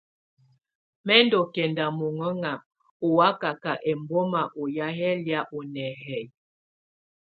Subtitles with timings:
[1.05, 2.51] Mɛ̀ ndù kɛnda muŋɛŋa
[3.05, 6.27] ù wakaka ɛmbɔma ɔ́ ya yɛ lɛ̀á ù nɛhɛyɛ.